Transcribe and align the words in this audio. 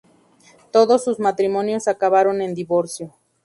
Todos 0.71 1.03
sus 1.03 1.19
matrimonios 1.19 1.87
acabaron 1.87 2.41
en 2.41 2.55
divorcio. 2.55 3.13